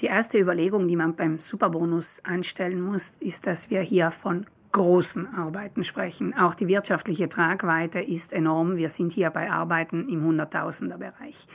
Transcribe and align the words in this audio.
Die 0.00 0.06
erste 0.06 0.38
Überlegung, 0.38 0.86
die 0.86 0.94
man 0.94 1.16
beim 1.16 1.40
Superbonus 1.40 2.20
anstellen 2.24 2.80
muss, 2.80 3.14
ist, 3.18 3.48
dass 3.48 3.68
wir 3.68 3.80
hier 3.80 4.12
von 4.12 4.46
großen 4.70 5.26
Arbeiten 5.34 5.82
sprechen. 5.82 6.34
Auch 6.38 6.54
die 6.54 6.68
wirtschaftliche 6.68 7.28
Tragweite 7.28 7.98
ist 8.00 8.32
enorm. 8.32 8.76
Wir 8.76 8.90
sind 8.90 9.12
hier 9.12 9.30
bei 9.30 9.50
Arbeiten 9.50 10.08
im 10.08 10.22
Hunderttausenderbereich. 10.22 11.46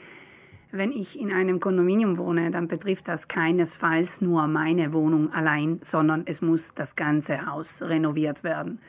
Wenn 0.71 0.91
ich 0.91 1.17
in 1.17 1.31
einem 1.31 1.61
Kondominium 1.61 2.17
wohne, 2.17 2.51
dann 2.51 2.67
betrifft 2.67 3.07
das 3.07 3.29
keinesfalls 3.29 4.19
nur 4.19 4.47
meine 4.47 4.91
Wohnung 4.91 5.31
allein, 5.31 5.79
sondern 5.81 6.23
es 6.25 6.41
muss 6.41 6.73
das 6.73 6.97
ganze 6.97 7.45
Haus 7.45 7.81
renoviert 7.81 8.43
werden. 8.43 8.81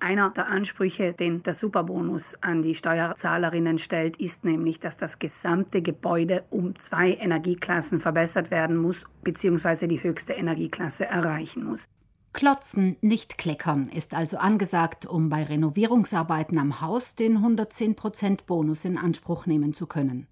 Einer 0.00 0.30
der 0.30 0.48
Ansprüche, 0.48 1.14
den 1.14 1.42
der 1.42 1.54
Superbonus 1.54 2.34
an 2.42 2.62
die 2.62 2.74
Steuerzahlerinnen 2.74 3.78
stellt, 3.78 4.18
ist 4.18 4.44
nämlich, 4.44 4.80
dass 4.80 4.96
das 4.96 5.18
gesamte 5.18 5.80
Gebäude 5.82 6.44
um 6.50 6.78
zwei 6.78 7.14
Energieklassen 7.14 8.00
verbessert 8.00 8.50
werden 8.50 8.76
muss 8.76 9.04
bzw. 9.22 9.86
die 9.86 10.02
höchste 10.02 10.34
Energieklasse 10.34 11.06
erreichen 11.06 11.64
muss. 11.64 11.86
Klotzen, 12.34 12.96
nicht 13.00 13.38
kleckern 13.38 13.88
ist 13.88 14.12
also 14.12 14.38
angesagt, 14.38 15.06
um 15.06 15.28
bei 15.28 15.44
Renovierungsarbeiten 15.44 16.58
am 16.58 16.80
Haus 16.80 17.14
den 17.14 17.38
110% 17.38 18.40
Bonus 18.44 18.84
in 18.84 18.98
Anspruch 18.98 19.46
nehmen 19.46 19.72
zu 19.72 19.86
können. 19.86 20.26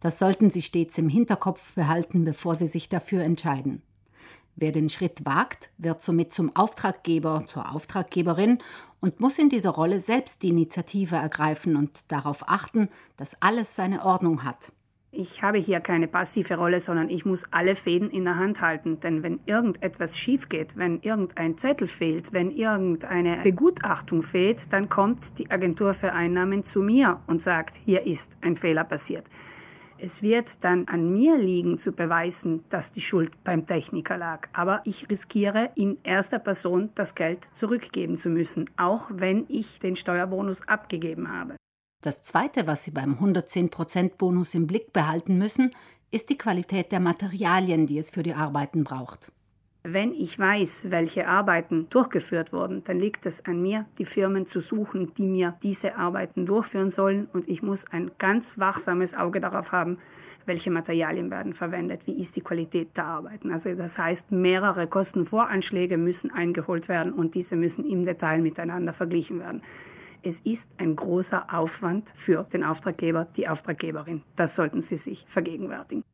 Das 0.00 0.18
sollten 0.18 0.50
Sie 0.50 0.62
stets 0.62 0.98
im 0.98 1.08
Hinterkopf 1.08 1.74
behalten, 1.74 2.24
bevor 2.24 2.56
Sie 2.56 2.66
sich 2.66 2.88
dafür 2.88 3.22
entscheiden. 3.22 3.82
Wer 4.60 4.72
den 4.72 4.90
Schritt 4.90 5.24
wagt, 5.24 5.70
wird 5.78 6.02
somit 6.02 6.34
zum 6.34 6.54
Auftraggeber, 6.54 7.44
zur 7.46 7.74
Auftraggeberin 7.74 8.58
und 9.00 9.18
muss 9.18 9.38
in 9.38 9.48
dieser 9.48 9.70
Rolle 9.70 10.00
selbst 10.00 10.42
die 10.42 10.50
Initiative 10.50 11.16
ergreifen 11.16 11.76
und 11.76 12.04
darauf 12.08 12.46
achten, 12.46 12.90
dass 13.16 13.40
alles 13.40 13.74
seine 13.74 14.04
Ordnung 14.04 14.44
hat. 14.44 14.70
Ich 15.12 15.42
habe 15.42 15.56
hier 15.56 15.80
keine 15.80 16.08
passive 16.08 16.58
Rolle, 16.58 16.78
sondern 16.78 17.08
ich 17.08 17.24
muss 17.24 17.50
alle 17.52 17.74
Fäden 17.74 18.10
in 18.10 18.26
der 18.26 18.36
Hand 18.36 18.60
halten. 18.60 19.00
Denn 19.00 19.22
wenn 19.22 19.40
irgendetwas 19.46 20.18
schief 20.18 20.50
geht, 20.50 20.76
wenn 20.76 21.00
irgendein 21.00 21.56
Zettel 21.56 21.88
fehlt, 21.88 22.34
wenn 22.34 22.50
irgendeine 22.50 23.38
Begutachtung 23.42 24.22
fehlt, 24.22 24.72
dann 24.74 24.90
kommt 24.90 25.38
die 25.38 25.50
Agentur 25.50 25.94
für 25.94 26.12
Einnahmen 26.12 26.64
zu 26.64 26.82
mir 26.82 27.20
und 27.26 27.40
sagt, 27.40 27.76
hier 27.76 28.06
ist 28.06 28.36
ein 28.42 28.56
Fehler 28.56 28.84
passiert. 28.84 29.24
Es 30.02 30.22
wird 30.22 30.64
dann 30.64 30.88
an 30.88 31.12
mir 31.12 31.36
liegen 31.36 31.76
zu 31.76 31.92
beweisen, 31.92 32.64
dass 32.70 32.90
die 32.90 33.02
Schuld 33.02 33.44
beim 33.44 33.66
Techniker 33.66 34.16
lag. 34.16 34.48
Aber 34.54 34.80
ich 34.84 35.10
riskiere 35.10 35.72
in 35.74 35.98
erster 36.04 36.38
Person 36.38 36.88
das 36.94 37.14
Geld 37.14 37.46
zurückgeben 37.52 38.16
zu 38.16 38.30
müssen, 38.30 38.64
auch 38.78 39.10
wenn 39.12 39.44
ich 39.48 39.78
den 39.78 39.96
Steuerbonus 39.96 40.66
abgegeben 40.66 41.30
habe. 41.30 41.56
Das 42.02 42.22
Zweite, 42.22 42.66
was 42.66 42.84
Sie 42.84 42.92
beim 42.92 43.18
110%-Bonus 43.18 44.54
im 44.54 44.66
Blick 44.66 44.94
behalten 44.94 45.36
müssen, 45.36 45.70
ist 46.10 46.30
die 46.30 46.38
Qualität 46.38 46.92
der 46.92 47.00
Materialien, 47.00 47.86
die 47.86 47.98
es 47.98 48.08
für 48.08 48.22
die 48.22 48.32
Arbeiten 48.32 48.84
braucht. 48.84 49.30
Wenn 49.82 50.12
ich 50.12 50.38
weiß, 50.38 50.90
welche 50.90 51.26
Arbeiten 51.26 51.88
durchgeführt 51.88 52.52
wurden, 52.52 52.84
dann 52.84 52.98
liegt 52.98 53.24
es 53.24 53.46
an 53.46 53.62
mir, 53.62 53.86
die 53.98 54.04
Firmen 54.04 54.44
zu 54.44 54.60
suchen, 54.60 55.14
die 55.14 55.26
mir 55.26 55.56
diese 55.62 55.96
Arbeiten 55.96 56.44
durchführen 56.44 56.90
sollen. 56.90 57.28
Und 57.32 57.48
ich 57.48 57.62
muss 57.62 57.86
ein 57.90 58.10
ganz 58.18 58.58
wachsames 58.58 59.16
Auge 59.16 59.40
darauf 59.40 59.72
haben, 59.72 59.96
welche 60.44 60.70
Materialien 60.70 61.30
werden 61.30 61.54
verwendet, 61.54 62.06
wie 62.06 62.20
ist 62.20 62.36
die 62.36 62.42
Qualität 62.42 62.94
der 62.98 63.06
Arbeiten. 63.06 63.50
Also 63.52 63.72
das 63.72 63.98
heißt, 63.98 64.32
mehrere 64.32 64.86
Kostenvoranschläge 64.86 65.96
müssen 65.96 66.30
eingeholt 66.30 66.88
werden 66.88 67.14
und 67.14 67.34
diese 67.34 67.56
müssen 67.56 67.86
im 67.86 68.04
Detail 68.04 68.42
miteinander 68.42 68.92
verglichen 68.92 69.38
werden. 69.40 69.62
Es 70.22 70.40
ist 70.40 70.68
ein 70.76 70.94
großer 70.94 71.46
Aufwand 71.54 72.12
für 72.14 72.42
den 72.52 72.64
Auftraggeber, 72.64 73.26
die 73.34 73.48
Auftraggeberin. 73.48 74.22
Das 74.36 74.56
sollten 74.56 74.82
Sie 74.82 74.98
sich 74.98 75.24
vergegenwärtigen. 75.26 76.04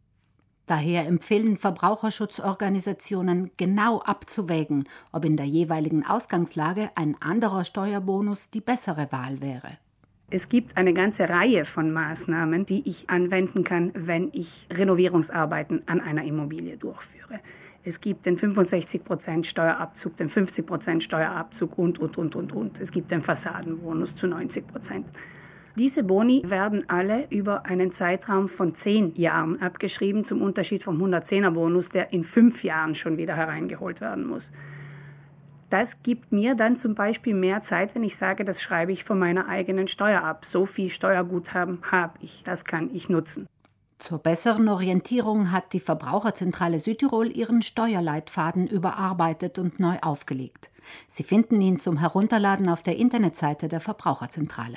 Daher 0.66 1.06
empfehlen 1.06 1.56
Verbraucherschutzorganisationen 1.56 3.52
genau 3.56 4.00
abzuwägen, 4.00 4.88
ob 5.12 5.24
in 5.24 5.36
der 5.36 5.46
jeweiligen 5.46 6.04
Ausgangslage 6.04 6.90
ein 6.96 7.16
anderer 7.20 7.64
Steuerbonus 7.64 8.50
die 8.50 8.60
bessere 8.60 9.10
Wahl 9.12 9.40
wäre. 9.40 9.78
Es 10.28 10.48
gibt 10.48 10.76
eine 10.76 10.92
ganze 10.92 11.28
Reihe 11.28 11.64
von 11.64 11.92
Maßnahmen, 11.92 12.66
die 12.66 12.82
ich 12.88 13.08
anwenden 13.08 13.62
kann, 13.62 13.92
wenn 13.94 14.30
ich 14.32 14.66
Renovierungsarbeiten 14.72 15.86
an 15.86 16.00
einer 16.00 16.24
Immobilie 16.24 16.76
durchführe. 16.76 17.38
Es 17.84 18.00
gibt 18.00 18.26
den 18.26 18.36
65% 18.36 19.44
Steuerabzug, 19.44 20.16
den 20.16 20.28
50% 20.28 21.00
Steuerabzug 21.00 21.78
und, 21.78 22.00
und, 22.00 22.18
und, 22.18 22.34
und, 22.34 22.52
und. 22.52 22.80
Es 22.80 22.90
gibt 22.90 23.12
den 23.12 23.22
Fassadenbonus 23.22 24.16
zu 24.16 24.26
90%. 24.26 25.04
Diese 25.78 26.04
Boni 26.04 26.42
werden 26.46 26.88
alle 26.88 27.26
über 27.28 27.66
einen 27.66 27.92
Zeitraum 27.92 28.48
von 28.48 28.74
zehn 28.74 29.14
Jahren 29.14 29.60
abgeschrieben, 29.60 30.24
zum 30.24 30.40
Unterschied 30.40 30.82
vom 30.82 31.02
110er 31.02 31.50
Bonus, 31.50 31.90
der 31.90 32.14
in 32.14 32.24
fünf 32.24 32.64
Jahren 32.64 32.94
schon 32.94 33.18
wieder 33.18 33.36
hereingeholt 33.36 34.00
werden 34.00 34.26
muss. 34.26 34.52
Das 35.68 36.02
gibt 36.02 36.32
mir 36.32 36.54
dann 36.54 36.76
zum 36.76 36.94
Beispiel 36.94 37.34
mehr 37.34 37.60
Zeit, 37.60 37.94
wenn 37.94 38.04
ich 38.04 38.16
sage, 38.16 38.44
das 38.44 38.62
schreibe 38.62 38.92
ich 38.92 39.04
von 39.04 39.18
meiner 39.18 39.48
eigenen 39.48 39.86
Steuer 39.86 40.22
ab. 40.22 40.46
So 40.46 40.64
viel 40.64 40.88
Steuerguthaben 40.88 41.80
habe 41.90 42.14
ich. 42.22 42.42
Das 42.44 42.64
kann 42.64 42.88
ich 42.94 43.10
nutzen. 43.10 43.46
Zur 43.98 44.18
besseren 44.18 44.68
Orientierung 44.68 45.52
hat 45.52 45.74
die 45.74 45.80
Verbraucherzentrale 45.80 46.80
Südtirol 46.80 47.36
ihren 47.36 47.60
Steuerleitfaden 47.60 48.66
überarbeitet 48.66 49.58
und 49.58 49.78
neu 49.78 49.98
aufgelegt. 50.00 50.70
Sie 51.08 51.22
finden 51.22 51.60
ihn 51.60 51.80
zum 51.80 51.98
Herunterladen 51.98 52.68
auf 52.70 52.82
der 52.82 52.96
Internetseite 52.96 53.68
der 53.68 53.80
Verbraucherzentrale. 53.80 54.76